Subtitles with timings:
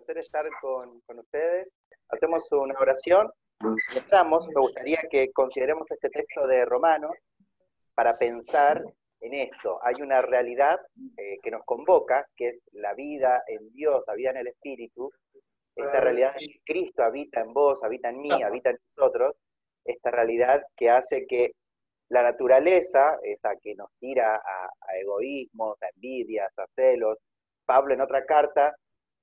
[0.00, 1.68] placer estar con, con ustedes.
[2.08, 3.30] Hacemos una oración.
[3.94, 7.12] Entramos, me gustaría que consideremos este texto de Romanos
[7.94, 8.82] para pensar
[9.20, 9.78] en esto.
[9.82, 10.80] Hay una realidad
[11.16, 15.10] eh, que nos convoca, que es la vida en Dios, la vida en el Espíritu.
[15.76, 19.36] Esta realidad es que Cristo habita en vos, habita en mí, habita en nosotros.
[19.84, 21.52] Esta realidad que hace que
[22.08, 27.18] la naturaleza, esa que nos tira a, a egoísmos, a envidias, a celos,
[27.66, 28.74] Pablo en otra carta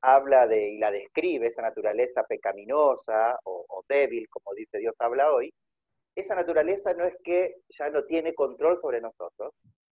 [0.01, 5.53] habla de y la describe, esa naturaleza pecaminosa o, débil, como dice Dios habla hoy,
[6.15, 9.53] esa naturaleza no es que ya no tiene control sobre nosotros,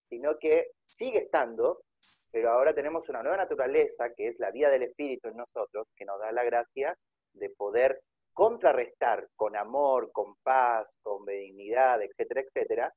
[0.08, 1.82] sino que sigue estando,
[2.30, 6.04] pero ahora tenemos una nueva naturaleza, que es la vida del Espíritu en nosotros, que
[6.04, 6.96] nos da la gracia
[7.34, 8.00] de poder
[8.32, 12.94] contrarrestar con amor, con paz, con benignidad, etcétera, etcétera,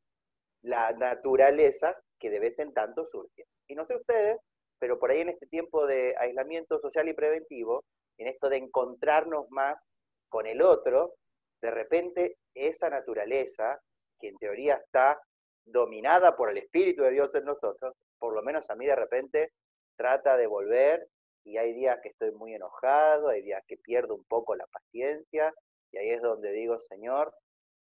[0.62, 3.46] la naturaleza que de vez en tanto surge.
[3.68, 4.38] Y no sé ustedes,
[4.80, 7.84] pero por ahí en este tiempo de aislamiento social y preventivo,
[8.18, 9.86] en esto de encontrarnos más
[10.30, 11.16] con el otro,
[11.62, 13.80] de repente esa naturaleza,
[14.20, 15.20] que en teoría está
[15.66, 19.52] dominada por el Espíritu de Dios en nosotros, por lo menos a mí de repente
[19.98, 21.08] trata de volver
[21.44, 25.54] y hay días que estoy muy enojado, hay días que pierdo un poco la paciencia
[25.92, 27.34] y ahí es donde digo, Señor,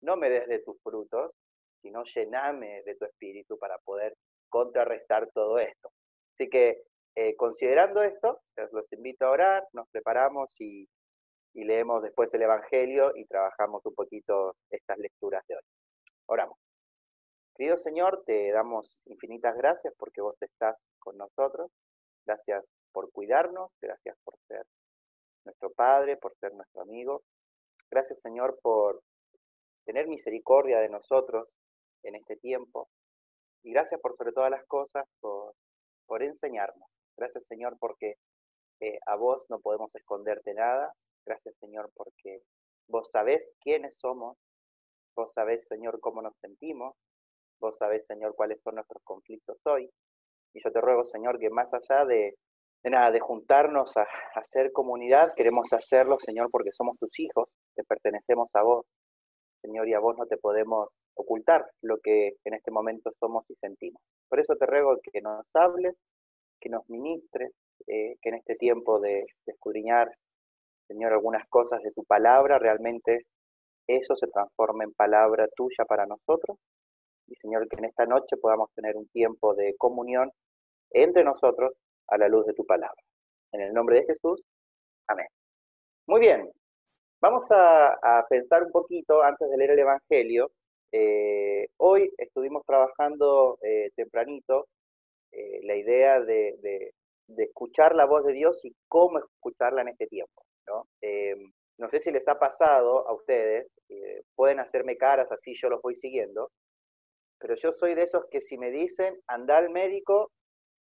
[0.02, 1.36] no me des de tus frutos,
[1.82, 4.14] sino llename de tu espíritu para poder
[4.50, 5.90] contrarrestar todo esto.
[6.34, 6.84] Así que
[7.16, 10.88] eh, considerando esto, los invito a orar, nos preparamos y,
[11.54, 15.62] leemos después el Evangelio y trabajamos un poquito estas lecturas de hoy.
[16.26, 16.58] Oramos.
[17.56, 21.70] Querido Señor, te damos infinitas gracias porque vos estás con nosotros.
[22.26, 24.66] Gracias por cuidarnos, gracias por ser
[25.46, 27.22] nuestro Padre, por ser nuestro amigo.
[27.92, 29.04] Gracias Señor por
[29.86, 31.54] tener misericordia de nosotros
[32.02, 32.90] en este tiempo.
[33.62, 35.54] Y gracias por sobre todas las cosas, por
[36.06, 36.90] por enseñarnos.
[37.18, 38.16] Gracias Señor porque
[38.82, 40.92] eh, a vos no podemos esconderte nada.
[41.26, 42.42] Gracias Señor porque
[42.88, 44.38] vos sabés quiénes somos.
[45.16, 46.96] Vos sabés Señor cómo nos sentimos.
[47.60, 49.90] Vos sabés Señor cuáles son nuestros conflictos hoy.
[50.54, 52.36] Y yo te ruego Señor que más allá de,
[52.84, 57.84] nada, de juntarnos a, a hacer comunidad, queremos hacerlo Señor porque somos tus hijos, que
[57.84, 58.86] pertenecemos a vos.
[59.62, 63.56] Señor, y a vos no te podemos ocultar lo que en este momento somos y
[63.56, 64.02] sentimos.
[64.34, 65.96] Por eso te ruego que nos hables,
[66.60, 67.52] que nos ministres,
[67.86, 70.10] eh, que en este tiempo de, escudriñar,
[70.88, 73.28] Señor, algunas cosas de tu palabra, realmente
[73.86, 76.58] eso se transforme en palabra tuya para nosotros.
[77.28, 80.32] Y Señor, que en esta noche podamos tener un tiempo de comunión
[80.90, 81.74] entre nosotros
[82.08, 83.04] a la luz de tu palabra.
[83.52, 84.42] En el nombre de Jesús,
[85.10, 85.28] amén.
[86.08, 86.50] Muy bien,
[87.22, 90.50] vamos a pensar un poquito antes de leer el Evangelio
[90.96, 94.68] eh, hoy estuvimos trabajando eh, tempranito
[95.32, 96.94] eh, la idea de,
[97.36, 100.46] escuchar la voz de Dios y cómo escucharla en este tiempo.
[100.68, 100.88] ¿no?
[101.90, 103.68] sé si les ha pasado a ustedes,
[104.36, 106.52] pueden hacerme caras así, yo los voy siguiendo,
[107.40, 110.32] pero yo soy de esos que si me dicen anda al médico,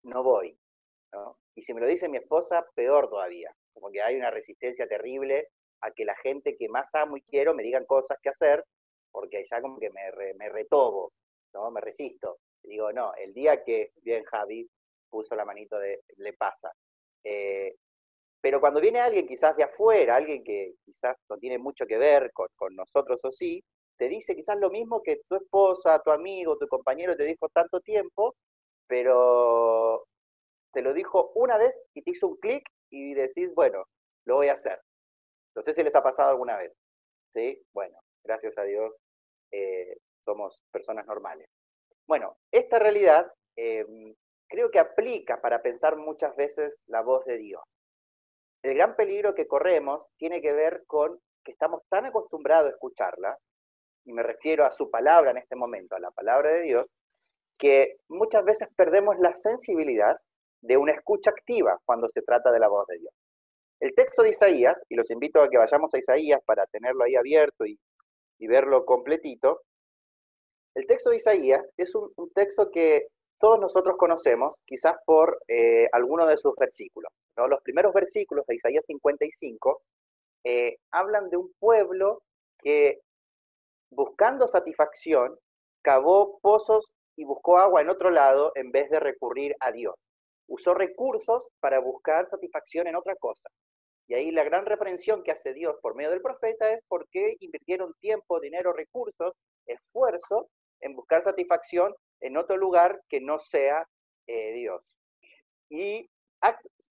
[0.03, 0.57] no voy.
[1.55, 5.47] Y si me lo dice mi esposa, peor todavía, como que hay una resistencia terrible
[5.81, 8.63] a que la gente que más amo y quiero me digan cosas que hacer
[9.11, 11.11] porque ya como que me, me retobo,
[11.53, 11.71] ¿no?
[11.71, 12.39] Me resisto.
[12.63, 14.69] Digo, no, el día que bien Javi
[15.09, 16.71] puso la manito de le pasa.
[17.23, 17.75] Eh,
[18.41, 22.31] pero cuando viene alguien quizás de afuera, alguien que quizás no tiene mucho que ver
[22.33, 23.63] con, con, nosotros o sí,
[23.97, 27.81] te dice quizás lo mismo que tu esposa, tu amigo, tu compañero te dijo tanto
[27.81, 28.35] tiempo,
[28.87, 30.05] pero
[30.73, 33.85] te lo dijo una vez y te hizo un clic y decís, bueno,
[34.25, 34.79] lo voy a hacer.
[35.55, 36.73] No sé si les ha pasado alguna vez.
[37.33, 37.61] ¿Sí?
[37.73, 38.93] Bueno, gracias a Dios,
[39.51, 41.47] eh, somos personas normales.
[42.07, 44.15] Bueno, esta realidad em,
[44.47, 47.61] creo que aplica para pensar muchas veces la voz de Dios.
[48.63, 53.37] El gran peligro que corremos tiene que ver con que estamos tan acostumbrados a escucharla,
[54.05, 56.87] y me refiero a su palabra en este momento, a la palabra de Dios,
[57.57, 60.17] que muchas veces perdemos la sensibilidad
[60.61, 63.13] de una escucha activa cuando se trata de la voz de Dios.
[63.79, 67.15] El texto de Isaías, y los invito a que vayamos a Isaías para tenerlo ahí
[67.15, 67.79] abierto y
[68.41, 69.61] y verlo completito,
[70.75, 73.07] el texto de Isaías es un, texto que
[73.39, 77.11] todos nosotros conocemos, quizás por eh, alguno de sus versículos.
[77.35, 79.81] Los primeros versículos de Isaías 55
[80.43, 82.23] eh, hablan de un pueblo
[82.59, 82.99] que
[83.91, 85.37] buscando satisfacción
[85.83, 89.95] cavó pozos y buscó agua en otro lado en vez de recurrir a Dios.
[90.47, 93.49] Usó recursos para buscar satisfacción en otra cosa.
[94.07, 97.35] Y ahí la gran reprensión que hace Dios por medio del profeta es por qué
[97.39, 99.33] invirtieron tiempo, dinero, recursos,
[99.65, 100.49] esfuerzo
[100.81, 103.87] en buscar satisfacción en otro lugar que no sea
[104.27, 104.97] eh, Dios.
[105.69, 106.09] Y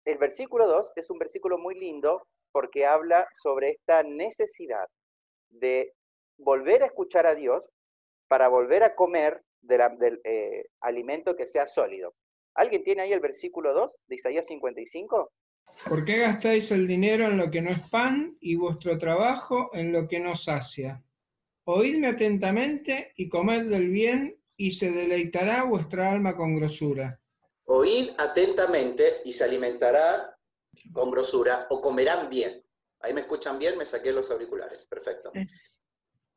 [0.05, 4.87] el versículo 2 es un versículo muy lindo porque habla sobre esta necesidad
[5.49, 5.93] de
[6.37, 7.63] volver a escuchar a Dios
[8.27, 12.13] para volver a comer del eh, alimento que sea sólido.
[12.55, 15.31] ¿Alguien tiene ahí el versículo 2 de Isaías 55?
[15.87, 19.91] ¿Por qué gastáis el dinero en lo que no es pan y vuestro trabajo en
[19.91, 21.01] lo que no sacia?
[21.65, 27.17] Oídme atentamente y comed del bien y se deleitará vuestra alma con grosura.
[27.65, 30.35] Oíd atentamente y se alimentará
[30.91, 32.63] con grosura o comerán bien.
[33.01, 34.85] Ahí me escuchan bien, me saqué los auriculares.
[34.85, 35.31] Perfecto.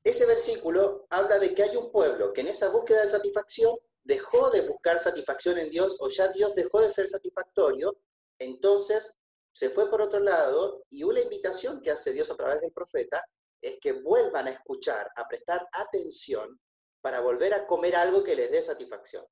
[0.05, 4.50] Ese versículo habla de que hay un pueblo que en esa búsqueda de satisfacción dejó
[4.50, 7.96] de buscar satisfacción en Dios o ya Dios dejó de ser satisfactorio,
[8.38, 9.19] entonces
[9.53, 13.25] se fue por otro lado y una invitación que hace Dios a través del profeta
[13.61, 16.59] es que vuelvan a escuchar, a prestar atención
[17.01, 19.25] para volver a comer algo que les dé satisfacción.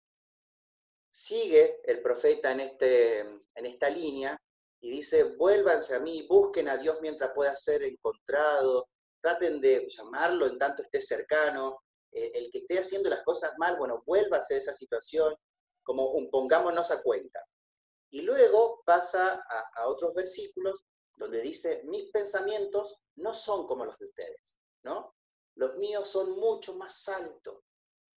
[1.09, 4.37] Sigue el profeta en, este, en esta línea
[4.81, 8.89] y dice, vuélvanse a mí, busquen a Dios mientras pueda ser encontrado,
[9.21, 11.83] traten de llamarlo en tanto esté cercano,
[12.13, 15.35] eh, el que esté haciendo las cosas mal, bueno, vuélvase de esa situación,
[15.83, 17.45] como pongámonos a cuenta.
[18.11, 20.85] Y luego pasa a, otros versículos
[21.17, 25.15] donde dice, mis pensamientos no son como los de ustedes, ¿no?
[25.55, 27.63] Los míos son mucho más altos,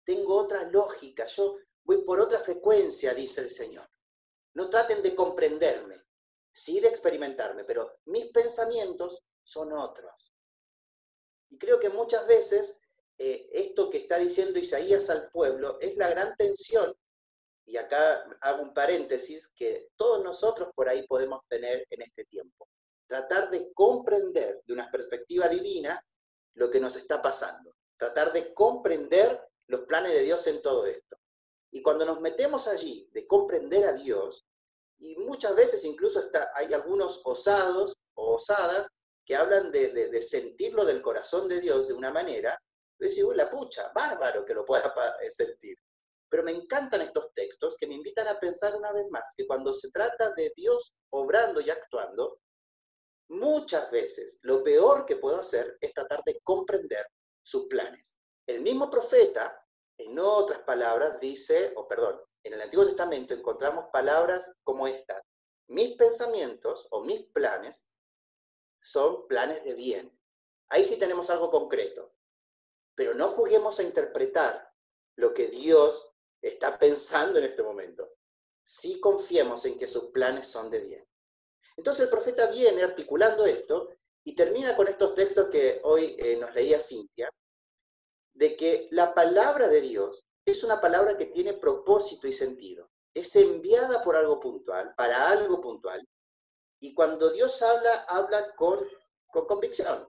[0.04, 3.88] tengo otra lógica, yo voy por otra frecuencia, dice el Señor.
[4.54, 6.04] No traten de comprenderme,
[6.52, 10.32] sí de experimentarme, pero mis pensamientos son otros.
[11.48, 12.80] Y creo que muchas veces
[13.18, 16.96] eh, esto que está diciendo Isaías al pueblo es la gran tensión,
[17.64, 22.68] y acá hago un paréntesis, que todos nosotros por ahí podemos tener en este tiempo.
[23.06, 26.04] Tratar de comprender de una perspectiva divina
[26.54, 27.74] lo que nos está pasando.
[27.96, 31.16] Tratar de comprender los planes de Dios en todo esto.
[31.70, 34.44] Y cuando nos metemos allí de comprender a Dios,
[34.98, 38.88] y muchas veces incluso está, hay algunos osados o osadas
[39.24, 42.58] que hablan de, sentirlo del corazón de Dios de una manera,
[42.98, 44.92] yo decir, uy, la pucha, bárbaro que lo pueda
[45.22, 45.76] eh, sentir.
[46.32, 49.74] Pero me encantan estos textos que me invitan a pensar una vez más que cuando
[49.74, 52.40] se trata de Dios obrando y actuando,
[53.28, 57.06] muchas veces lo peor que puedo hacer es tratar de comprender
[57.42, 58.22] sus planes.
[58.46, 59.62] El mismo profeta,
[59.98, 65.22] en otras palabras, dice, o perdón, en el Antiguo Testamento encontramos palabras como esta,
[65.68, 67.90] mis pensamientos o mis planes
[68.80, 70.18] son planes de bien.
[70.70, 72.14] Ahí sí tenemos algo concreto.
[72.94, 74.72] Pero no juguemos a interpretar
[75.16, 76.11] lo que Dios
[76.42, 78.10] está pensando en este momento.
[78.62, 81.08] Sí confiemos en que sus planes son de bien.
[81.76, 83.88] Entonces el profeta viene articulando esto
[84.24, 87.30] y termina con estos textos que hoy eh, nos leía Cintia,
[88.34, 92.90] de que la palabra de Dios es una palabra que tiene propósito y sentido.
[93.14, 96.06] Es enviada por algo puntual, para algo puntual,
[96.82, 98.80] y cuando Dios habla, habla con,
[99.28, 100.08] con convicción.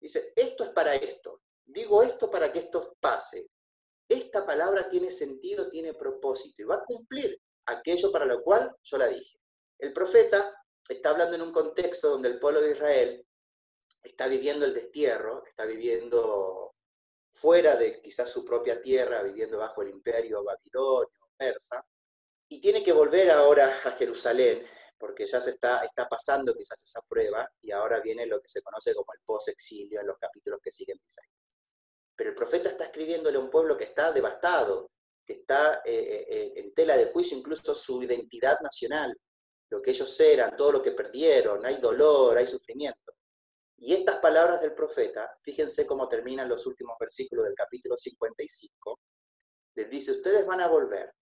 [0.00, 1.42] Dice, esto es para esto.
[1.66, 3.50] Digo esto para que esto pase.
[4.08, 8.98] Esta palabra tiene sentido, tiene propósito y va a cumplir aquello para lo cual yo
[8.98, 9.38] la dije.
[9.78, 10.54] El profeta
[10.88, 13.26] está hablando en un contexto donde el pueblo de Israel
[14.02, 16.74] está viviendo el destierro, está viviendo
[17.30, 21.84] fuera de quizás su propia tierra, viviendo bajo el imperio babilonio, persa,
[22.48, 24.66] y tiene que volver ahora a Jerusalén
[24.98, 28.62] porque ya se está, está pasando quizás esa prueba y ahora viene lo que se
[28.62, 31.37] conoce como el post-exilio en los capítulos que siguen Isaías.
[32.18, 34.90] Pero el profeta está escribiéndole a un pueblo que está devastado,
[35.24, 39.16] que está eh, eh, eh, en tela de juicio incluso su identidad nacional,
[39.70, 43.12] lo que ellos eran, todo lo que perdieron, hay dolor, hay sufrimiento.
[43.76, 48.98] Y estas palabras del profeta, fíjense cómo terminan los últimos versículos del capítulo 55,
[49.76, 51.14] les dice, ustedes van a volver,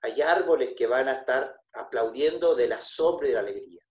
[0.00, 3.82] hay árboles que van a estar aplaudiendo del asombro y de la alegría.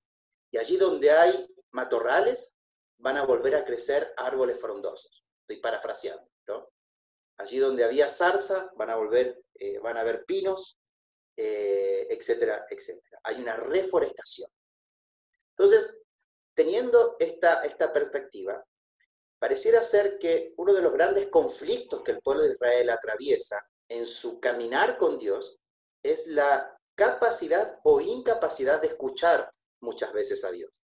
[0.49, 2.57] Y allí donde hay matorrales,
[2.97, 5.26] van a volver a crecer árboles frondosos.
[5.47, 6.69] Estoy parafraseando, ¿no?
[7.37, 10.77] Allí donde había zarza, van a volver, eh, van a haber pinos,
[11.37, 13.21] eh, etcétera, etcétera.
[13.23, 14.49] Hay una reforestación.
[15.51, 16.03] Entonces,
[16.53, 18.65] teniendo esta, esta perspectiva,
[19.39, 24.05] pareciera ser que uno de los grandes conflictos que el pueblo de Israel atraviesa en
[24.05, 25.59] su caminar con Dios
[26.03, 29.49] es la capacidad o incapacidad de escuchar
[29.81, 30.83] muchas veces a Dios.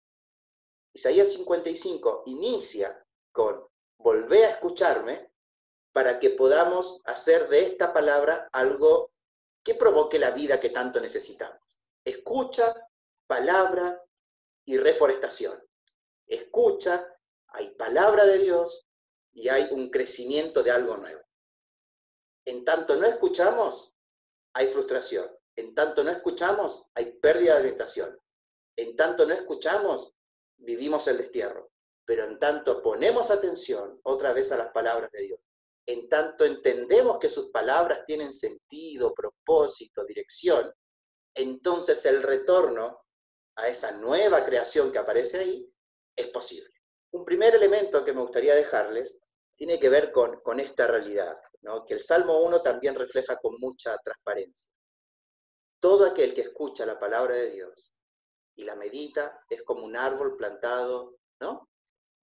[0.93, 3.67] Isaías 55 inicia con,
[4.03, 5.31] volvé a escucharme
[5.93, 9.11] para que podamos hacer de esta palabra algo
[9.63, 11.79] que provoque la vida que tanto necesitamos.
[12.03, 12.75] Escucha,
[13.27, 14.03] palabra
[14.65, 15.63] y reforestación.
[16.27, 17.07] Escucha,
[17.47, 18.87] hay palabra de Dios
[19.31, 21.21] y hay un crecimiento de algo nuevo.
[22.45, 23.95] En tanto no escuchamos,
[24.53, 25.29] hay frustración.
[25.55, 28.19] En tanto no escuchamos, hay pérdida de orientación.
[28.75, 30.13] En tanto no escuchamos,
[30.57, 31.72] vivimos el destierro.
[32.05, 35.39] Pero en tanto ponemos atención otra vez a las palabras de Dios,
[35.85, 40.73] en tanto entendemos que sus palabras tienen sentido, propósito, dirección,
[41.35, 43.05] entonces el retorno
[43.55, 45.73] a esa nueva creación que aparece ahí
[46.15, 46.69] es posible.
[47.11, 49.21] Un primer elemento que me gustaría dejarles
[49.55, 51.85] tiene que ver con, con esta realidad, ¿no?
[51.85, 54.71] que el Salmo 1 también refleja con mucha transparencia.
[55.79, 57.95] Todo aquel que escucha la palabra de Dios
[58.55, 61.69] y la medita es como un árbol plantado ¿no?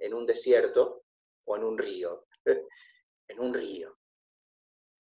[0.00, 1.04] En un desierto
[1.44, 2.26] o en un río,
[3.28, 3.96] en un río,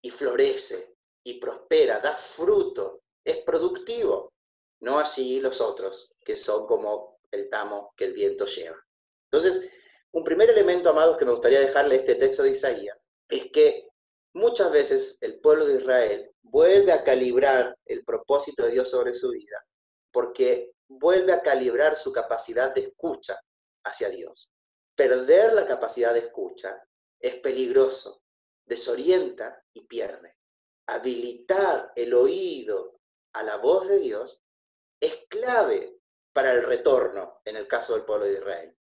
[0.03, 4.33] y florece y prospera, da fruto, es productivo,
[4.81, 8.79] no así los otros, que son como el tamo que el viento lleva.
[9.31, 9.71] Entonces,
[10.13, 12.97] un primer elemento, amados, que me gustaría dejarle este texto de Isaías,
[13.29, 13.89] es que
[14.35, 19.31] muchas veces el pueblo de Israel vuelve a calibrar el propósito de Dios sobre su
[19.31, 19.65] vida,
[20.11, 23.39] porque vuelve a calibrar su capacidad de escucha
[23.85, 24.51] hacia Dios.
[25.01, 26.87] Perder la capacidad de escucha
[27.19, 28.23] es peligroso,
[28.67, 30.37] desorienta y pierde.
[30.89, 33.01] Habilitar el oído
[33.33, 34.43] a la voz de Dios
[35.01, 35.99] es clave
[36.35, 38.77] para el retorno en el caso del pueblo de Israel.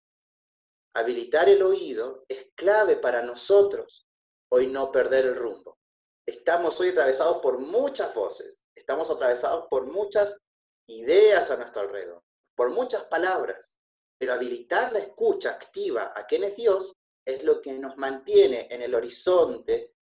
[0.93, 4.05] Habilitar el oído es clave para nosotros
[4.51, 5.79] hoy no perder el rumbo.
[6.25, 10.37] Estamos hoy atravesados por muchas voces, estamos atravesados por muchas
[10.85, 12.21] ideas a nuestro alrededor,
[12.57, 13.78] por muchas palabras,
[14.19, 16.95] pero habilitar la escucha activa a quién es Dios
[17.25, 19.93] es lo que nos mantiene en el horizonte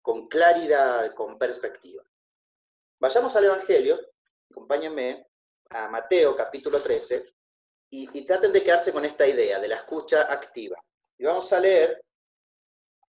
[0.00, 2.02] con claridad, con perspectiva.
[2.98, 4.00] Vayamos al Evangelio,
[4.50, 5.28] acompáñenme
[5.68, 7.36] a Mateo capítulo 13,
[7.90, 10.76] y, traten de quedarse con esta idea de la escucha activa.
[11.18, 12.02] Y vamos a leer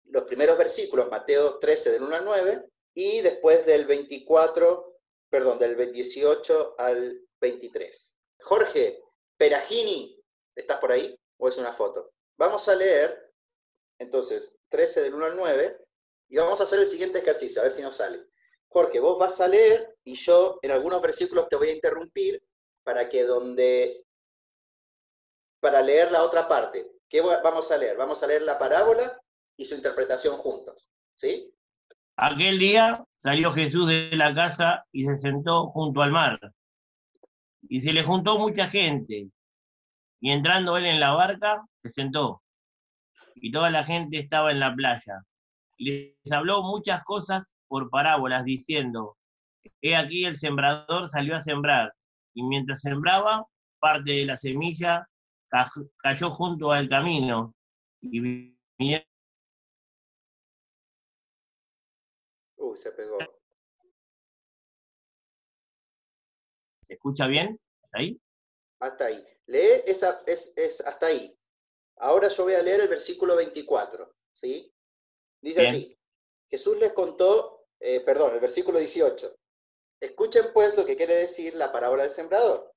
[0.05, 5.91] los primeros versículos, Mateo 13 del 1 al 9, y después del 24, perdón, del
[5.91, 8.17] 18 al 23.
[8.41, 9.01] Jorge
[9.37, 10.16] Peragini,
[10.57, 11.17] ¿estás por ahí?
[11.37, 12.11] ¿O es una foto?
[12.37, 13.33] Vamos a leer,
[13.99, 15.77] entonces, 13 del 1 al 9,
[16.29, 18.25] y vamos a hacer el siguiente ejercicio, a ver si nos sale.
[18.67, 22.43] Jorge, vos vas a leer y yo en algunos versículos te voy a interrumpir
[22.83, 24.05] para que donde
[25.59, 26.91] para leer la otra parte.
[27.09, 27.97] ¿Qué vamos a leer?
[27.97, 29.19] Vamos a leer la parábola
[29.55, 30.91] y su interpretación juntos.
[31.15, 31.53] ¿Sí?
[32.17, 36.39] Aquel día salió Jesús de la casa y se sentó junto al mar.
[37.69, 39.29] Y se le juntó mucha gente.
[40.19, 42.41] Y entrando él en la barca, se sentó.
[43.35, 45.23] Y toda la gente estaba en la playa.
[45.77, 49.17] Y les habló muchas cosas por parábolas, diciendo,
[49.81, 51.93] He aquí el sembrador salió a sembrar.
[52.33, 53.45] Y mientras sembraba,
[53.79, 55.07] parte de la semilla
[55.97, 57.53] cayó junto al camino
[58.01, 58.55] y
[62.57, 63.17] Uy, se pegó.
[66.83, 67.59] ¿Se escucha bien?
[67.83, 68.21] ¿Hasta ahí?
[68.79, 69.36] Hasta ahí.
[69.47, 71.37] Lee esa, es, es hasta ahí.
[71.97, 74.71] Ahora yo voy a leer el versículo 24, ¿sí?
[75.41, 75.97] Dice así,
[76.49, 79.35] Jesús les contó, eh, perdón, el versículo 18.
[79.99, 82.71] Escuchen pues lo que quiere decir la parábola del sembrador.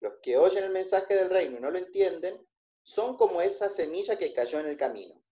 [0.00, 2.46] Los que oyen el mensaje del reino y no lo entienden
[2.82, 5.22] son como esa semilla que cayó en el camino.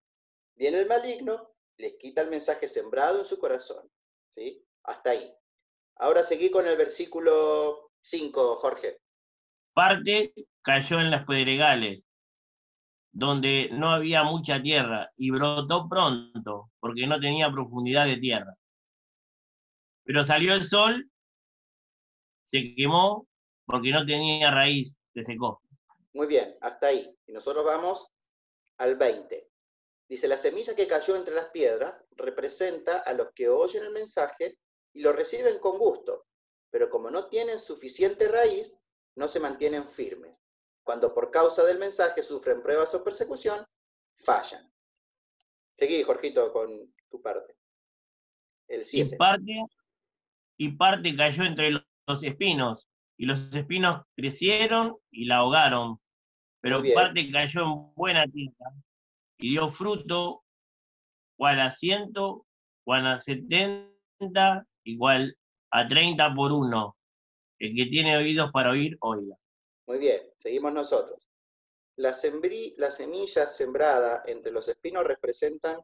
[0.55, 3.91] Viene el maligno, les quita el mensaje sembrado en su corazón.
[4.31, 4.65] ¿sí?
[4.85, 5.35] Hasta ahí.
[5.97, 9.01] Ahora seguí con el versículo 5, Jorge.
[9.75, 10.33] Parte
[10.63, 12.09] cayó en las pedregales,
[13.13, 18.55] donde no había mucha tierra, y brotó pronto, porque no tenía profundidad de tierra.
[20.05, 21.11] Pero salió el sol,
[22.45, 23.29] se quemó
[23.65, 25.63] porque no tenía raíz, se secó.
[26.13, 27.17] Muy bien, hasta ahí.
[27.27, 28.09] Y nosotros vamos
[28.79, 29.49] al 20.
[30.09, 34.59] Dice, la semilla que cayó entre las piedras representa a los que oyen el mensaje
[34.93, 36.27] y lo reciben con gusto,
[36.71, 38.81] pero como no tienen suficiente raíz,
[39.15, 40.43] no se mantienen firmes.
[40.91, 43.65] Cuando por causa del mensaje sufren pruebas o persecución,
[44.17, 44.69] fallan.
[45.73, 47.55] Seguí, Jorgito, con tu parte.
[48.67, 49.15] El 7.
[49.15, 49.65] Y parte,
[50.57, 56.01] y parte cayó entre los espinos, y los espinos crecieron y la ahogaron,
[56.61, 58.73] pero parte cayó en buena tierra
[59.39, 60.43] y dio fruto,
[61.39, 62.47] igual a ciento,
[62.85, 65.39] igual a setenta, igual
[65.71, 66.97] a treinta por uno.
[67.61, 69.37] El que tiene oídos para oír, oiga.
[69.87, 71.31] Muy bien, seguimos nosotros.
[71.97, 72.13] La,
[72.77, 75.81] la semilla sembrada entre los espinos representan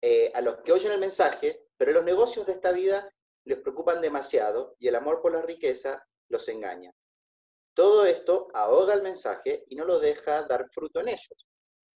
[0.00, 3.12] eh, a los que oyen el mensaje, pero los negocios de esta vida
[3.44, 6.92] les preocupan demasiado y el amor por la riqueza los engaña.
[7.74, 11.46] Todo esto ahoga el mensaje y no lo deja dar fruto en ellos.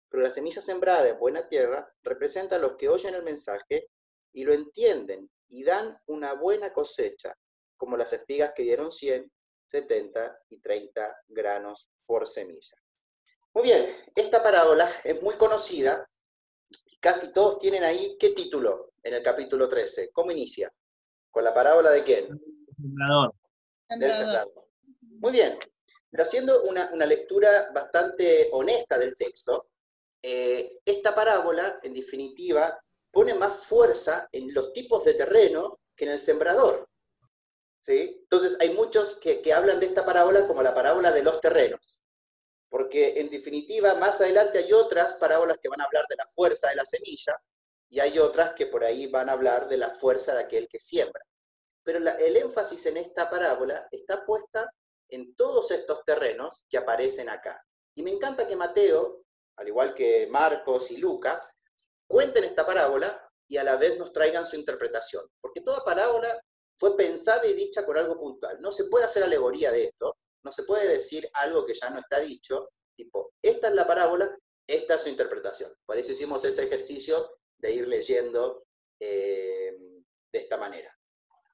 [0.09, 3.89] Pero la semilla sembrada en buena tierra representa a los que oyen el mensaje
[4.33, 7.33] y lo entienden y dan una buena cosecha,
[7.77, 9.31] como las espigas que dieron 100
[9.69, 12.75] 70 y 30 granos por semilla.
[13.53, 16.09] Muy bien, esta parábola es muy conocida
[16.85, 20.11] y casi todos tienen ahí, ¿qué título en el capítulo 13?
[20.11, 20.71] ¿Cómo inicia?
[21.29, 22.41] ¿Con la parábola de quién?
[22.75, 23.33] Sembrador.
[23.89, 24.67] Del sembrador.
[25.01, 25.59] Muy bien,
[26.09, 29.69] pero haciendo una, lectura bastante honesta del texto,
[30.21, 32.79] eh, esta parábola, en definitiva,
[33.11, 36.89] pone más fuerza en los tipos de terreno que en el sembrador.
[37.89, 42.01] Entonces, hay muchos que hablan de esta parábola como la parábola de los terrenos,
[42.69, 46.69] porque en definitiva, más adelante hay otras parábolas que van a hablar de la fuerza
[46.69, 47.35] de la semilla
[47.89, 50.77] y hay otras que por ahí van a hablar de la fuerza de aquel que
[50.77, 51.25] siembra.
[51.83, 54.71] Pero el énfasis en esta parábola está puesta
[55.09, 57.65] en todos estos terrenos que aparecen acá.
[57.95, 59.23] Y me encanta que Mateo,
[59.55, 61.47] al igual que Marcos y Lucas,
[62.07, 65.25] cuenten esta parábola y a la vez nos traigan su interpretación.
[65.41, 66.39] Porque toda parábola
[66.79, 68.61] fue pensada y dicha con algo puntual.
[68.61, 71.99] No se puede hacer alegoría de esto, no se puede decir algo que ya no
[71.99, 74.33] está dicho, tipo, esta es la parábola,
[74.65, 75.73] esta es su interpretación.
[75.85, 78.63] Por eso hicimos ese ejercicio de ir leyendo
[78.97, 79.75] eh,
[80.31, 80.97] de esta manera.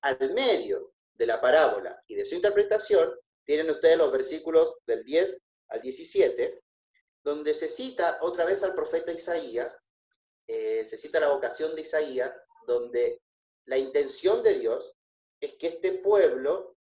[0.03, 3.11] Al medio de la parábola y de su interpretación,
[3.43, 6.61] tienen ustedes los versículos del 10 al 17,
[7.23, 9.79] donde se cita otra vez al profeta Isaías,
[10.45, 13.23] eh, se cita la vocación de Isaías, donde
[13.65, 14.95] la intención de Dios
[15.45, 16.77] es que este pueblo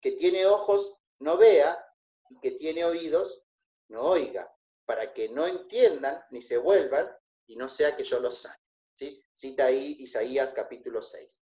[0.00, 1.82] que tiene ojos no vea
[2.28, 3.42] y que tiene oídos
[3.88, 4.52] no oiga,
[4.84, 7.08] para que no entiendan ni se vuelvan
[7.46, 8.62] y no sea que yo los sane.
[8.94, 9.24] ¿sí?
[9.32, 11.40] Cita ahí Isaías capítulo 6.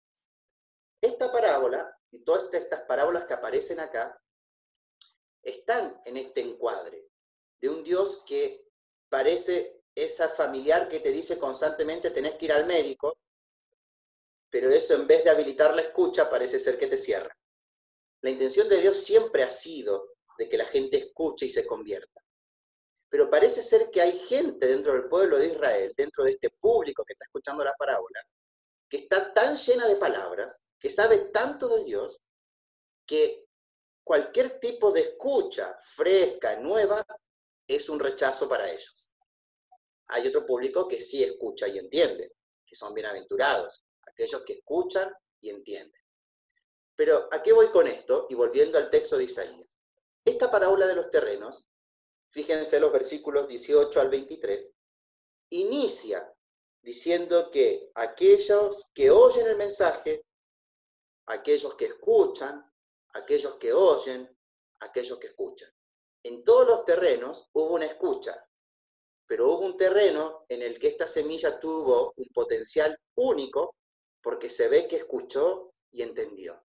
[1.00, 4.20] Esta parábola y todas estas parábolas que aparecen acá
[5.42, 7.08] están en este encuadre
[7.60, 8.70] de un Dios que
[9.08, 13.18] parece esa familiar que te dice constantemente tenés que ir al médico,
[14.54, 17.36] pero eso en vez de habilitar la escucha parece ser que te cierra.
[18.20, 22.24] La intención de Dios siempre ha sido de que la gente escuche y se convierta.
[23.08, 27.04] Pero parece ser que hay gente dentro del pueblo de Israel, dentro de este público
[27.04, 28.20] que está escuchando la parábola,
[28.88, 32.20] que está tan llena de palabras, que sabe tanto de Dios,
[33.04, 33.46] que
[34.04, 37.04] cualquier tipo de escucha fresca, nueva,
[37.66, 39.16] es un rechazo para ellos.
[40.06, 43.83] Hay otro público que sí escucha y entiende, que son bienaventurados,
[44.14, 46.00] aquellos que escuchan y entienden.
[46.96, 48.26] Pero ¿a qué voy con esto?
[48.30, 49.78] Y volviendo al texto de Isaías.
[50.24, 51.68] Esta parábola de los terrenos,
[52.30, 54.74] fíjense los versículos 18 al 23,
[55.50, 56.32] inicia
[56.80, 60.24] diciendo que aquellos que oyen el mensaje,
[61.26, 62.64] aquellos que escuchan,
[63.14, 64.38] aquellos que oyen,
[64.80, 65.70] aquellos que escuchan.
[66.22, 68.46] En todos los terrenos hubo una escucha,
[69.26, 73.76] pero hubo un terreno en el que esta semilla tuvo un potencial único
[74.24, 76.64] porque se ve que escuchó y entendió.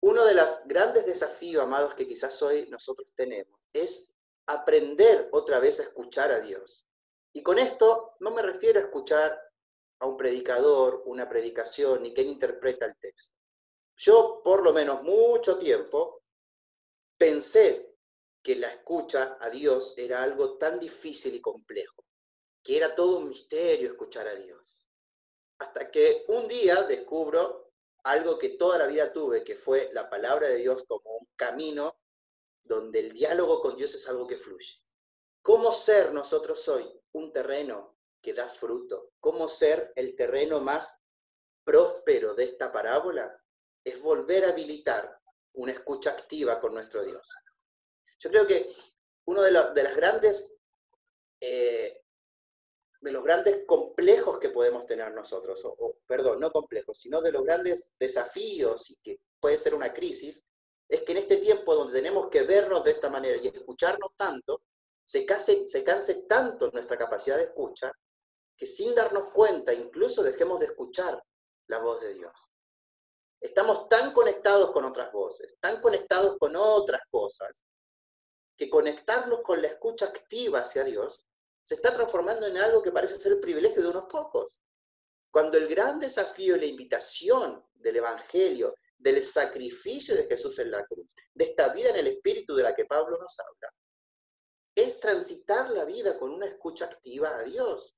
[0.00, 5.80] Uno de los grandes desafíos, amados, que quizás hoy nosotros tenemos, es aprender otra vez
[5.80, 6.86] a escuchar a Dios.
[7.32, 9.38] Y con esto no me refiero a escuchar
[9.98, 13.36] a un predicador, una predicación, ni quien interpreta el texto.
[13.96, 16.22] Yo, por lo menos mucho tiempo,
[17.18, 17.96] pensé
[18.42, 22.04] que la escucha a Dios era algo tan difícil y complejo,
[22.62, 24.89] que era todo un misterio escuchar a Dios.
[25.60, 30.48] Hasta que un día descubro algo que toda la vida tuve, que fue la palabra
[30.48, 32.00] de Dios como un camino
[32.62, 34.82] donde el diálogo con Dios es algo que fluye.
[35.42, 39.12] ¿Cómo ser nosotros hoy un terreno que da fruto?
[39.20, 41.00] ¿Cómo ser el terreno más
[41.64, 43.40] próspero de esta parábola?
[43.84, 45.18] es volver a habilitar
[45.54, 47.34] una escucha activa con nuestro Dios.
[48.18, 48.70] Yo creo que
[49.26, 50.60] uno de, de las grandes,
[51.40, 51.99] eh,
[53.00, 57.42] de los grandes complejos que podemos tener nosotros, o, perdón, no complejos, sino de los
[57.42, 60.44] grandes desafíos y que puede ser una crisis,
[60.88, 64.62] es que en este tiempo donde tenemos que vernos de esta manera y escucharnos tanto,
[65.04, 67.92] se, case, se canse tanto nuestra capacidad de escucha,
[68.56, 71.22] que sin darnos cuenta incluso dejemos de escuchar
[71.68, 72.50] la voz de Dios.
[73.40, 77.64] Estamos tan conectados con otras voces, tan conectados con otras cosas,
[78.56, 81.24] que conectarnos con la escucha activa hacia Dios
[81.70, 84.60] se está transformando en algo que parece ser el privilegio de unos pocos.
[85.30, 90.84] Cuando el gran desafío y la invitación del Evangelio, del sacrificio de Jesús en la
[90.84, 93.72] cruz, de esta vida en el Espíritu de la que Pablo nos habla,
[94.74, 97.96] es transitar la vida con una escucha activa a Dios.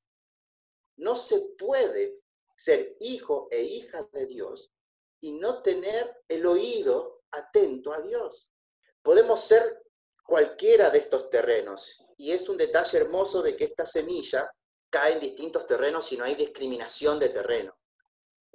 [0.99, 2.21] No se puede
[2.55, 4.75] ser hijo e hija de Dios
[5.23, 8.53] y no tener el oído atento a Dios.
[9.01, 9.83] Podemos ser
[10.27, 14.49] cualquiera de estos terrenos y es un detalle hermoso de que esta semilla
[14.89, 17.77] cae en distintos terrenos y no hay discriminación de terreno.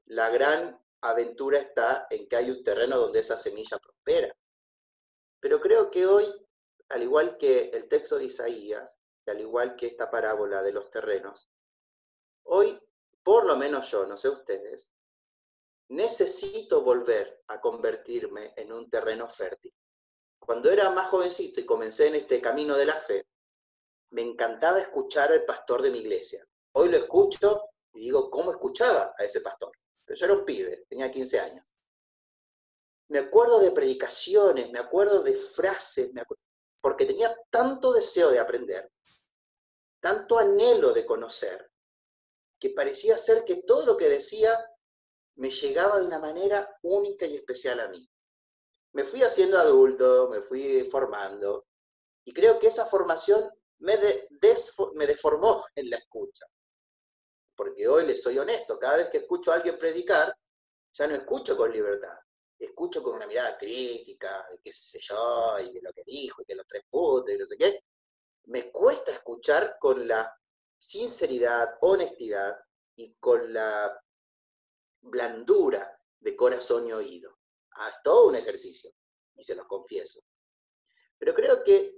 [0.05, 4.33] La gran aventura está en que hay un terreno donde esa semilla prospera.
[5.41, 6.23] Pero creo que hoy,
[6.87, 10.89] al igual que el texto de Isaías, y al igual que esta parábola de los
[10.89, 11.49] terrenos,
[12.43, 12.79] hoy,
[13.21, 14.93] por lo menos yo, no sé ustedes,
[15.89, 19.75] necesito volver a convertirme en un terreno fértil.
[20.39, 23.27] Cuando era más jovencito y comencé en este camino de la fe,
[24.11, 26.45] me encantaba escuchar al pastor de mi iglesia.
[26.73, 29.71] Hoy lo escucho y digo, ¿cómo escuchaba a ese pastor?
[30.07, 31.65] Yo era un pibe, tenía 15 años.
[33.09, 36.11] Me acuerdo de predicaciones, me acuerdo de frases,
[36.81, 38.91] porque tenía tanto deseo de aprender,
[39.99, 41.71] tanto anhelo de conocer,
[42.59, 44.53] que parecía ser que todo lo que decía
[45.35, 48.09] me llegaba de una manera única y especial a mí.
[48.93, 51.67] Me fui haciendo adulto, me fui formando,
[52.25, 53.95] y creo que esa formación me,
[54.95, 56.45] me deformó en la escucha.
[57.55, 60.33] Porque hoy les soy honesto, cada vez que escucho a alguien predicar,
[60.93, 62.17] ya no escucho con libertad,
[62.57, 66.45] escucho con una mirada crítica, de qué sé yo, y de lo que dijo, y
[66.45, 67.83] de los tres puntos, y no sé qué.
[68.45, 70.35] Me cuesta escuchar con la
[70.77, 72.55] sinceridad, honestidad
[72.95, 73.99] y con la
[75.01, 77.37] blandura de corazón y oído.
[77.71, 78.91] Ah, es todo un ejercicio,
[79.35, 80.21] y se los confieso.
[81.17, 81.96] Pero creo que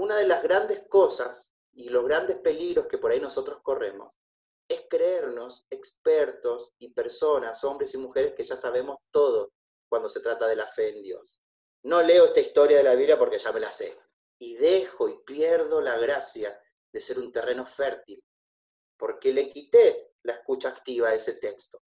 [0.00, 4.18] una de las grandes cosas y los grandes peligros que por ahí nosotros corremos
[4.66, 9.52] es creernos expertos y personas, hombres y mujeres, que ya sabemos todo
[9.88, 11.40] cuando se trata de la fe en Dios.
[11.82, 13.98] No leo esta historia de la Biblia porque ya me la sé.
[14.38, 16.58] Y dejo y pierdo la gracia
[16.92, 18.24] de ser un terreno fértil,
[18.96, 21.82] porque le quité la escucha activa a ese texto.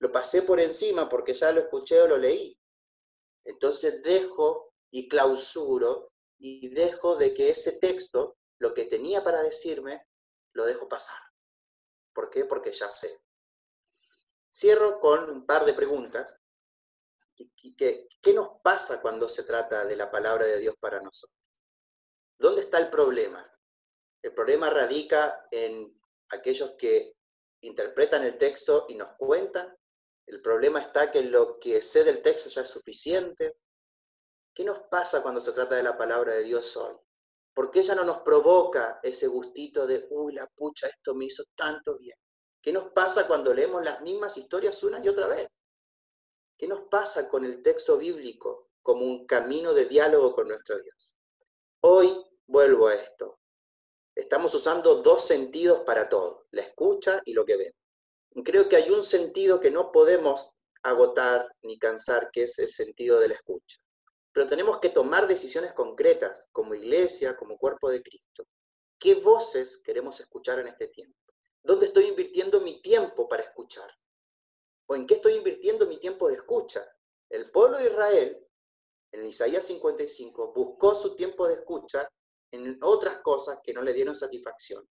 [0.00, 2.58] Lo pasé por encima porque ya lo escuché o lo leí.
[3.44, 6.11] Entonces dejo y clausuro
[6.42, 10.06] y dejo de que ese texto, lo que tenía para decirme,
[10.52, 11.20] lo dejo pasar.
[12.12, 12.44] ¿Por qué?
[12.44, 13.22] Porque ya sé.
[14.52, 16.36] Cierro con un par de preguntas.
[17.34, 21.38] ¿Qué, qué nos pasa cuando se trata de la palabra de Dios para nosotros?
[22.38, 23.48] ¿Dónde está el problema?
[24.20, 25.98] El problema radica en
[26.30, 27.16] aquellos que
[27.62, 29.74] interpretan el texto y nos cuentan
[30.26, 33.56] el problema está que lo que sé del texto ya es suficiente.
[34.54, 36.94] ¿Qué nos pasa cuando se trata de la palabra de Dios hoy?
[37.54, 41.44] ¿Por qué ella no nos provoca ese gustito de, uy, la pucha, esto me hizo
[41.54, 42.16] tanto bien?
[42.62, 45.56] ¿Qué nos pasa cuando leemos las mismas historias una y otra vez?
[46.56, 51.18] ¿Qué nos pasa con el texto bíblico como un camino de diálogo con nuestro Dios?
[51.80, 53.40] Hoy vuelvo a esto.
[54.14, 57.82] Estamos usando dos sentidos para todo, la escucha y lo que vemos
[58.42, 63.20] creo que hay un sentido que no podemos agotar ni cansar, que es el sentido
[63.20, 63.81] de la escucha.
[64.32, 68.46] Pero tenemos que tomar decisiones concretas como iglesia, como cuerpo de Cristo.
[68.98, 71.18] ¿Qué voces queremos escuchar en este tiempo?
[71.62, 73.90] ¿Dónde estoy invirtiendo mi tiempo para escuchar?
[74.86, 76.84] ¿O en qué estoy invirtiendo mi tiempo de escucha?
[77.28, 78.48] El pueblo de Israel,
[79.12, 82.08] en Isaías 55, buscó su tiempo de escucha
[82.50, 84.88] en otras cosas que no le dieron satisfacción.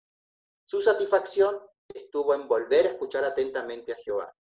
[0.64, 1.60] Su satisfacción
[1.92, 4.34] estuvo en volver a escuchar atentamente a Jehová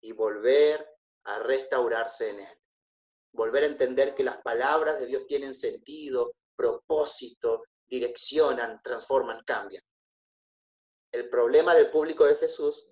[0.00, 0.86] y volver
[1.24, 2.63] a restaurarse en él.
[3.34, 9.82] Volver a entender que las palabras de Dios tienen sentido, propósito, direccionan, transforman, cambian.
[11.12, 12.88] El problema del público de Jesús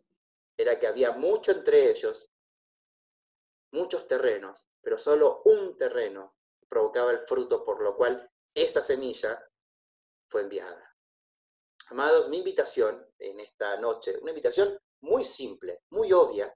[0.57, 2.28] era que había mucho entre ellos,
[3.70, 6.37] muchos terrenos, pero solo un terreno
[6.68, 9.48] provocaba el fruto, por lo cual esa semilla
[10.28, 10.96] fue enviada.
[11.87, 16.52] Amados, mi invitación en esta noche, una invitación muy simple, muy obvia,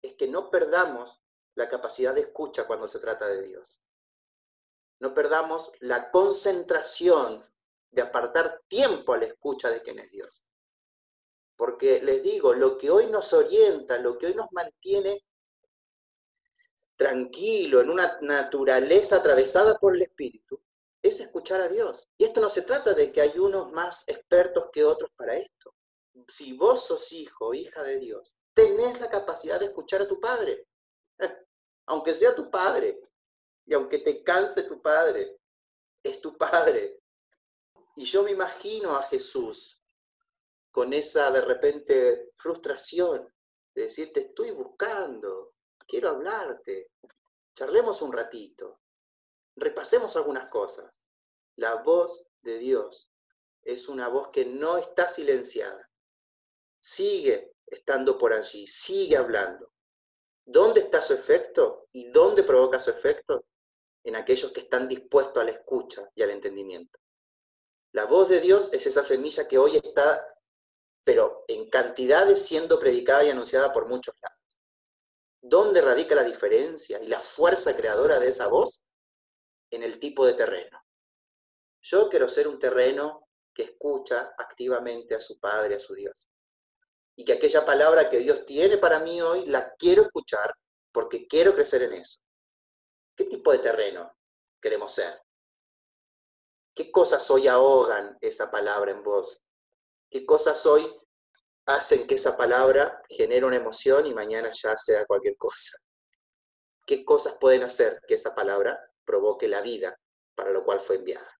[0.00, 1.20] es que no perdamos
[1.56, 3.82] la capacidad de escucha cuando se trata de Dios.
[5.00, 7.44] No perdamos la concentración
[7.90, 10.44] de apartar tiempo a la escucha de quien es Dios.
[11.56, 15.24] Porque les digo, lo que hoy nos orienta, lo que hoy nos mantiene
[16.94, 20.62] tranquilo, en una naturaleza atravesada por el Espíritu,
[21.02, 22.08] es escuchar a Dios.
[22.18, 25.74] Y esto no se trata de que hay unos más expertos que otros para esto.
[26.28, 30.66] Si vos sos hijo hija de Dios, tenés la capacidad de escuchar a tu padre.
[31.86, 33.00] Aunque sea tu padre.
[33.64, 35.40] Y aunque te canse tu padre,
[36.02, 37.00] es tu padre.
[37.96, 39.82] Y yo me imagino a Jesús
[40.70, 43.32] con esa de repente frustración
[43.74, 45.54] de decir, te estoy buscando,
[45.86, 46.90] quiero hablarte,
[47.54, 48.80] charlemos un ratito.
[49.56, 51.00] Repasemos algunas cosas.
[51.56, 53.10] La voz de Dios
[53.62, 55.90] es una voz que no está silenciada.
[56.78, 59.72] Sigue estando por allí, sigue hablando.
[60.46, 63.44] ¿Dónde está su efecto y dónde provoca su efecto?
[64.04, 66.98] En aquellos que están dispuestos a la escucha y al entendimiento.
[67.92, 70.26] La voz de Dios es esa semilla que hoy está,
[71.04, 74.58] pero en cantidades siendo predicada y anunciada por muchos lados.
[75.42, 78.82] ¿Dónde radica la diferencia y la fuerza creadora de esa voz?
[79.70, 80.82] en el tipo de terreno.
[81.82, 86.30] Yo quiero ser un terreno que escucha activamente a su Padre, a su Dios.
[87.16, 90.54] Y que aquella palabra que Dios tiene para mí hoy la quiero escuchar
[90.92, 92.20] porque quiero crecer en eso.
[93.16, 94.14] ¿Qué tipo de terreno
[94.60, 95.22] queremos ser?
[96.74, 99.42] ¿Qué cosas hoy ahogan esa palabra en vos?
[100.10, 100.94] ¿Qué cosas hoy
[101.66, 105.78] hacen que esa palabra genere una emoción y mañana ya sea cualquier cosa?
[106.86, 109.98] ¿Qué cosas pueden hacer que esa palabra provoque la vida
[110.34, 111.30] para lo cual fue enviada?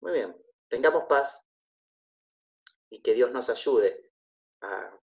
[0.00, 0.36] Muy bien,
[0.68, 1.48] tengamos paz
[2.90, 4.12] y que Dios nos ayude
[4.60, 5.00] a,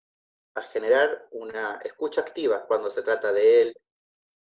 [0.55, 3.75] a generar una escucha activa cuando se trata de Él,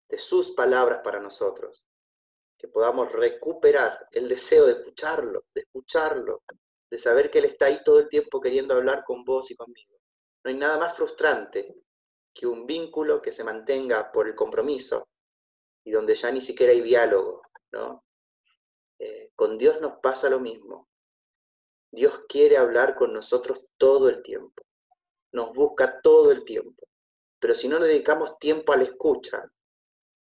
[0.09, 1.88] de sus palabras para nosotros,
[2.57, 6.42] que podamos recuperar el deseo de escucharlo, de escucharlo,
[6.90, 9.97] de saber que Él está ahí todo el tiempo queriendo hablar con vos y conmigo.
[10.45, 11.75] No hay nada más frustrante
[12.33, 15.09] que un vínculo que se mantenga por el compromiso
[15.85, 17.42] y donde ya ni siquiera hay diálogo.
[18.99, 20.88] Eh, con Dios nos pasa lo mismo.
[21.90, 24.62] Dios quiere hablar con nosotros todo el tiempo,
[25.37, 26.88] nos busca todo el tiempo,
[27.38, 29.44] pero si no le dedicamos tiempo a la escucha,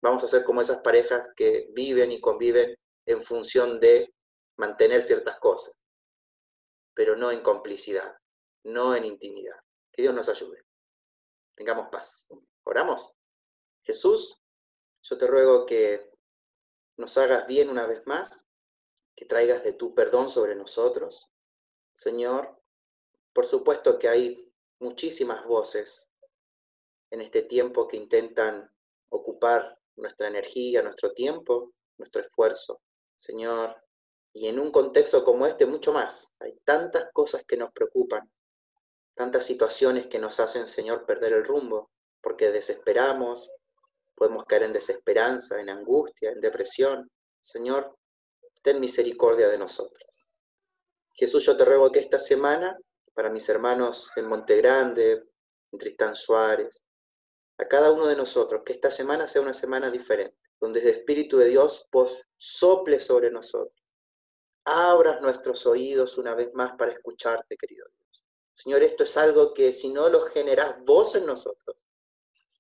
[0.03, 2.75] vamos a ser como esas parejas que viven y conviven
[3.07, 4.15] en función de
[4.57, 5.75] mantener ciertas cosas,
[6.95, 8.17] pero no en complicidad,
[8.65, 9.57] no en intimidad.
[9.93, 10.65] Que Dios nos ayude.
[11.55, 12.27] Tengamos paz.
[12.65, 13.15] Oramos.
[13.83, 14.41] Jesús,
[15.03, 16.11] yo te ruego que
[16.97, 18.49] nos hagas bien una vez más,
[19.15, 21.29] que traigas de tu perdón sobre nosotros.
[21.93, 22.59] Señor,
[23.35, 24.52] por supuesto que hay
[24.83, 26.11] muchísimas voces
[27.11, 28.71] en este tiempo que intentan
[29.09, 32.81] ocupar nuestra energía, nuestro tiempo, nuestro esfuerzo,
[33.17, 33.77] Señor.
[34.35, 36.33] Y en un contexto como este, mucho más.
[36.41, 38.31] Hay tantas cosas que nos preocupan,
[39.15, 41.91] tantas situaciones que nos hacen, Señor, perder el rumbo,
[42.23, 43.51] porque desesperamos,
[44.15, 47.11] podemos caer en desesperanza, en angustia, en depresión.
[47.41, 47.95] Señor,
[48.63, 50.09] ten misericordia de nosotros.
[51.15, 52.79] Jesús, yo te ruego que esta semana,
[53.15, 55.25] para mis hermanos en Monte Grande,
[55.71, 56.85] en Tristán Suárez,
[57.59, 61.39] a cada uno de nosotros, que esta semana sea una semana diferente, donde el Espíritu
[61.39, 63.81] de Dios vos sople sobre nosotros.
[64.65, 68.25] Abras nuestros oídos una vez más para escucharte, querido Dios.
[68.53, 71.77] Señor, esto es algo que si no lo generás vos en nosotros,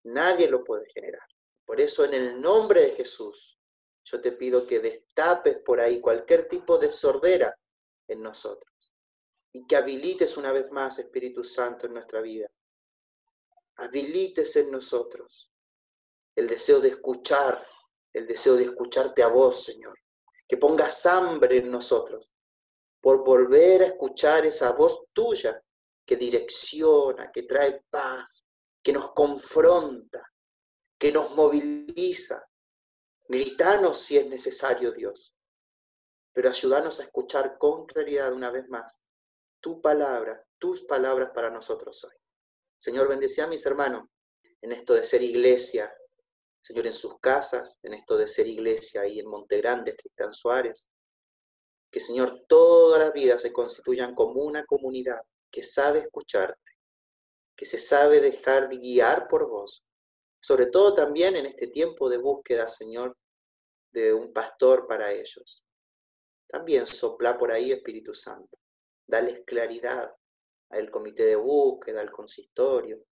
[0.04, 1.26] nadie lo puede generar.
[1.64, 3.58] Por eso en el nombre de Jesús,
[4.04, 7.56] yo te pido que destapes por ahí cualquier tipo de sordera
[8.08, 8.71] en nosotros
[9.52, 12.50] y que habilites una vez más, Espíritu Santo, en nuestra vida
[13.76, 15.50] habilites en nosotros
[16.34, 17.66] el deseo de escuchar,
[18.12, 19.98] el deseo de escucharte a vos, Señor.
[20.48, 22.32] Que pongas hambre en nosotros
[23.00, 25.62] por volver a escuchar esa voz tuya
[26.06, 28.44] que direcciona, que trae paz,
[28.82, 30.22] que nos confronta,
[30.98, 32.46] que nos moviliza.
[33.28, 35.34] Gritanos si es necesario, Dios,
[36.32, 39.00] pero ayúdanos a escuchar con claridad una vez más
[39.62, 42.14] tu palabra, tus palabras para nosotros hoy.
[42.76, 44.08] Señor, bendice a mis hermanos
[44.60, 45.94] en esto de ser iglesia,
[46.60, 50.88] Señor, en sus casas, en esto de ser iglesia ahí en Monte Grande, Tristán Suárez.
[51.90, 55.20] Que, Señor, todas las vidas se constituyan como una comunidad
[55.50, 56.72] que sabe escucharte,
[57.56, 59.84] que se sabe dejar de guiar por vos.
[60.40, 63.16] Sobre todo también en este tiempo de búsqueda, Señor,
[63.92, 65.64] de un pastor para ellos.
[66.48, 68.61] También sopla por ahí, Espíritu Santo.
[69.06, 70.14] Dales claridad,
[70.70, 73.04] al comité de búsqueda, al consistorio.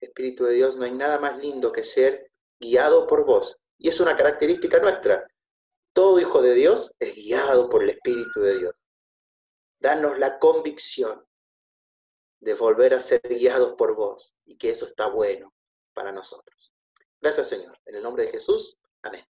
[0.00, 3.58] Espíritu de Dios, no hay nada más lindo que ser guiado por vos.
[3.78, 5.26] Y es una característica nuestra.
[5.92, 8.74] Todo hijo de Dios es guiado por el Espíritu de Dios.
[9.80, 11.24] Danos la convicción
[12.40, 15.54] de volver a ser guiados por vos y que eso está bueno
[15.92, 16.72] para nosotros.
[17.20, 17.78] Gracias Señor.
[17.84, 18.78] En el nombre de Jesús.
[19.02, 19.28] Amén.